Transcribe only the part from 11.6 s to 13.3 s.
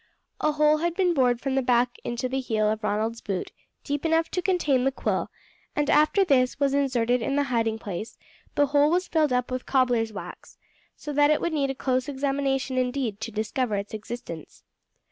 a close examination indeed